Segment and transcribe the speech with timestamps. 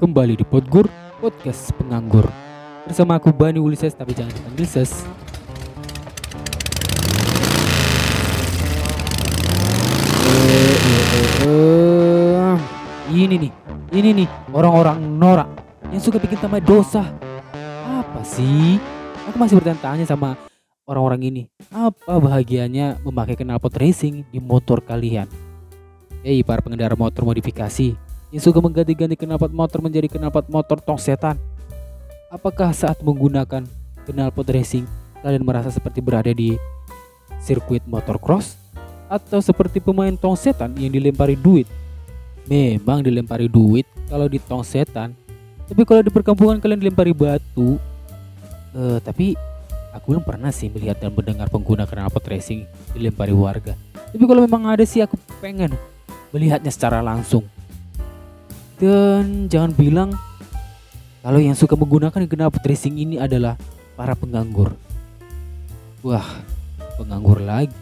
[0.00, 0.88] Kembali di Podgur,
[1.20, 2.24] podcast penganggur
[2.88, 5.04] Bersama aku Bani Ulises, tapi jangan dipanggil Ses
[10.24, 12.56] Eh, eh, eh.
[13.12, 13.52] Ini nih,
[13.92, 15.52] ini nih orang-orang norak
[15.92, 17.04] yang suka bikin tambah dosa
[17.84, 18.80] Apa sih?
[19.28, 20.32] Aku masih bertanya-tanya sama
[20.88, 25.28] orang-orang ini Apa bahagianya memakai knalpot racing di motor kalian?
[26.24, 31.34] Hei para pengendara motor modifikasi yang suka mengganti-ganti knalpot motor menjadi knalpot motor tong setan.
[32.30, 33.66] Apakah saat menggunakan
[34.06, 34.86] knalpot racing
[35.20, 36.54] kalian merasa seperti berada di
[37.42, 38.54] sirkuit motocross
[39.10, 41.66] atau seperti pemain tong setan yang dilempari duit?
[42.46, 45.14] Memang dilempari duit kalau di tong setan,
[45.66, 47.78] tapi kalau di perkampungan kalian dilempari batu.
[48.70, 49.34] Eh, tapi
[49.90, 52.62] aku belum pernah sih melihat dan mendengar pengguna knalpot racing
[52.94, 53.74] dilempari warga.
[54.14, 55.74] Tapi kalau memang ada sih aku pengen
[56.30, 57.42] melihatnya secara langsung.
[58.80, 60.10] Dan jangan bilang
[61.20, 63.60] kalau yang suka menggunakan knalpot racing ini adalah
[63.92, 64.72] para penganggur.
[66.00, 66.24] Wah,
[66.96, 67.76] penganggur lagi.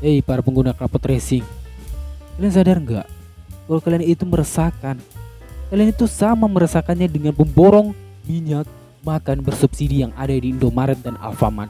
[0.00, 1.44] Hei para pengguna knalpot racing,
[2.40, 3.06] kalian sadar nggak
[3.68, 4.96] kalau kalian itu meresahkan?
[5.68, 7.92] Kalian itu sama meresahkannya dengan pemborong
[8.24, 8.64] minyak
[9.04, 11.68] makan bersubsidi yang ada di Indomaret dan Alfamart.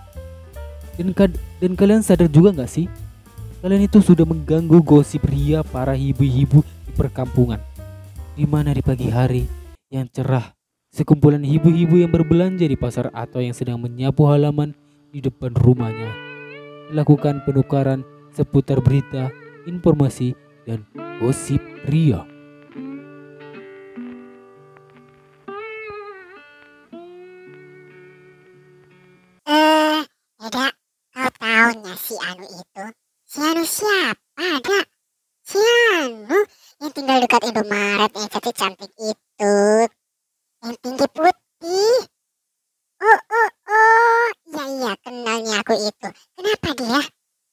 [0.94, 1.10] Dan,
[1.58, 2.86] dan kalian sadar juga nggak sih?
[3.58, 7.58] Kalian itu sudah mengganggu gosip ria para ibu-ibu di perkampungan
[8.36, 9.48] di mana di pagi hari
[9.88, 10.52] yang cerah
[10.92, 14.76] sekumpulan ibu-ibu yang berbelanja di pasar atau yang sedang menyapu halaman
[15.08, 16.12] di depan rumahnya
[16.92, 18.04] melakukan penukaran
[18.36, 19.32] seputar berita,
[19.64, 20.36] informasi,
[20.68, 20.84] dan
[21.16, 22.20] gosip ria.
[29.48, 30.02] Eh,
[30.44, 30.66] Eda,
[31.16, 32.84] kau taunya si Anu itu?
[33.24, 34.80] Si Anu siapa, Ada?
[35.46, 35.62] Si
[35.96, 36.38] Anu
[36.82, 37.40] yang tinggal dekat
[38.56, 39.56] Cantik-cantik itu.
[40.64, 41.96] Yang tinggi putih.
[42.96, 44.28] Oh, oh, oh.
[44.48, 46.08] Iya, iya, kenalnya aku itu.
[46.32, 47.00] Kenapa dia?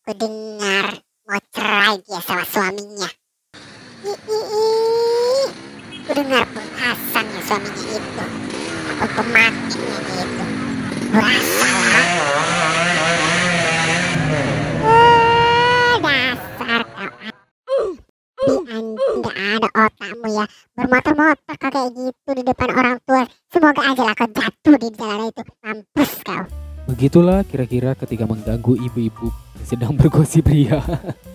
[0.07, 3.09] Ku dengar mau cerai dia sama suaminya.
[4.07, 4.15] Ih.
[6.07, 8.25] Ku dengar penghasannya suaminya itu.
[8.95, 10.45] Atau pemakinya dia itu.
[11.11, 12.07] Berasa lah.
[14.87, 17.11] Eh, dasar kau
[18.71, 20.45] di tidak ada otakmu ya
[20.75, 25.31] bermotor-motor kau kayak gitu di depan orang tua semoga aja lah kau jatuh di jalan
[25.31, 26.43] itu mampus kau
[26.83, 29.31] Begitulah kira-kira ketika mengganggu ibu-ibu
[29.63, 30.83] sedang bergosip ria.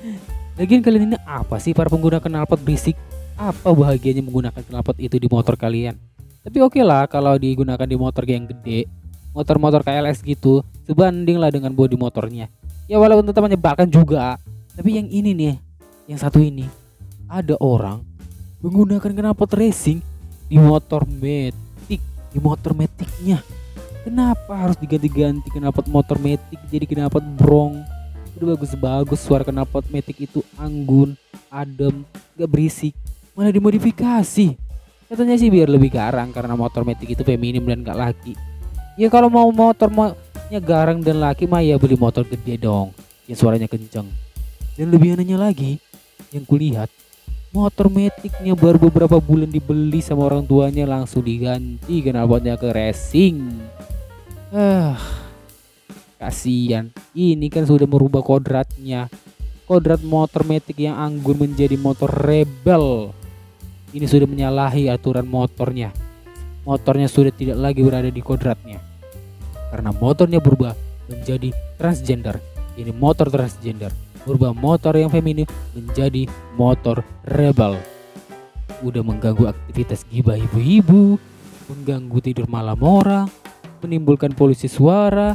[0.61, 3.01] Lagian kalian ini apa sih para pengguna knalpot berisik?
[3.41, 5.97] Apa bahagianya menggunakan knalpot itu di motor kalian?
[6.45, 8.93] Tapi oke lah kalau digunakan di motor yang gede,
[9.33, 12.53] motor-motor KLS gitu, sebanding lah dengan bodi motornya.
[12.85, 14.37] Ya walaupun tetap menyebalkan juga.
[14.77, 15.55] Tapi yang ini nih,
[16.13, 16.69] yang satu ini,
[17.29, 18.01] ada orang
[18.65, 20.01] menggunakan knalpot racing
[20.49, 22.01] di motor metik,
[22.33, 23.45] di motor metiknya.
[24.03, 27.85] Kenapa harus diganti-ganti knalpot motor metik jadi knalpot brong?
[28.41, 31.15] Udah bagus-bagus suara knalpot metik itu anggun,
[31.53, 32.03] adem,
[32.35, 32.97] gak berisik.
[33.37, 34.57] Malah dimodifikasi.
[35.09, 38.33] Katanya sih biar lebih garang karena motor metik itu feminim dan gak laki.
[38.99, 39.93] Ya kalau mau motor
[40.49, 42.97] nya garang dan laki mah ya beli motor gede dong.
[43.29, 44.09] Yang suaranya kenceng.
[44.75, 45.77] Dan lebih anehnya lagi,
[46.33, 46.89] yang kulihat
[47.49, 53.39] motor metiknya baru beberapa bulan dibeli sama orang tuanya langsung diganti knalpotnya ke racing.
[54.53, 54.97] Ah,
[56.21, 56.93] kasihan.
[57.17, 59.09] Ini kan sudah merubah kodratnya.
[59.69, 63.13] Kodrat motor metik yang anggun menjadi motor rebel.
[63.93, 65.93] Ini sudah menyalahi aturan motornya.
[66.65, 68.81] Motornya sudah tidak lagi berada di kodratnya.
[69.69, 70.73] Karena motornya berubah
[71.09, 72.41] menjadi transgender.
[72.81, 73.93] Ini motor transgender.
[74.27, 75.47] Berubah motor yang feminim
[75.77, 76.27] menjadi
[76.59, 77.79] motor rebel.
[78.83, 81.19] Udah mengganggu aktivitas gibah ibu-ibu,
[81.69, 83.27] mengganggu tidur malam orang,
[83.83, 85.35] menimbulkan polusi suara,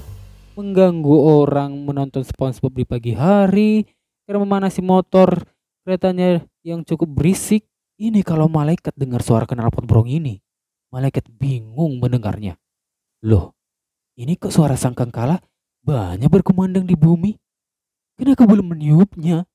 [0.55, 3.83] mengganggu orang menonton SpongeBob di pagi hari,
[4.23, 5.43] karena memanasi motor
[5.83, 7.67] keretanya yang cukup berisik.
[7.93, 10.41] Ini kalau malaikat dengar suara knalpot brong ini,
[10.89, 12.57] malaikat bingung mendengarnya.
[13.23, 13.53] Loh,
[14.17, 15.39] ini kok suara sangkangkala
[15.85, 17.37] banyak berkumandang di bumi?
[18.17, 19.45] Kenapa belum meniupnya?